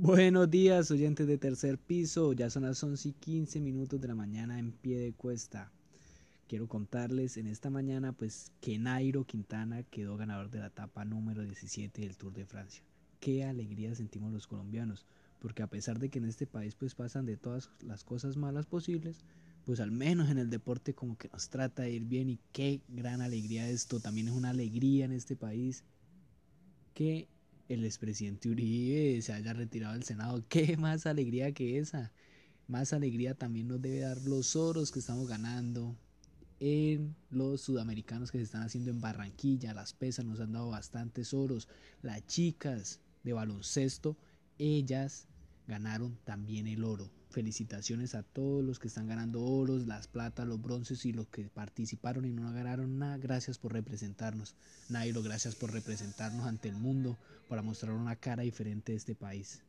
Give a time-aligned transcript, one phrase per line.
[0.00, 2.32] Buenos días, oyentes de tercer piso.
[2.32, 5.72] Ya son las 11 y 15 minutos de la mañana en pie de cuesta.
[6.46, 11.42] Quiero contarles en esta mañana pues que Nairo Quintana quedó ganador de la etapa número
[11.42, 12.84] 17 del Tour de Francia.
[13.18, 15.04] Qué alegría sentimos los colombianos,
[15.40, 18.66] porque a pesar de que en este país pues pasan de todas las cosas malas
[18.66, 19.24] posibles,
[19.64, 22.82] pues al menos en el deporte como que nos trata de ir bien y qué
[22.86, 23.98] gran alegría esto.
[23.98, 25.82] También es una alegría en este país
[26.94, 27.26] que
[27.68, 30.42] el expresidente Uribe se haya retirado del Senado.
[30.48, 32.12] ¿Qué más alegría que esa?
[32.66, 35.96] Más alegría también nos debe dar los oros que estamos ganando
[36.60, 39.74] en los sudamericanos que se están haciendo en Barranquilla.
[39.74, 41.68] Las pesas nos han dado bastantes oros.
[42.02, 44.16] Las chicas de baloncesto,
[44.58, 45.28] ellas
[45.66, 47.10] ganaron también el oro.
[47.30, 51.48] Felicitaciones a todos los que están ganando oros, las platas, los bronces y los que
[51.50, 53.17] participaron y no ganaron nada.
[53.28, 54.54] Gracias por representarnos.
[54.88, 59.60] Nairo, gracias por representarnos ante el mundo para mostrar una cara diferente de este país.